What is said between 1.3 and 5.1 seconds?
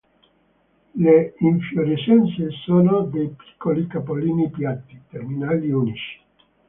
infiorescenze sono dei piccoli capolini piatti,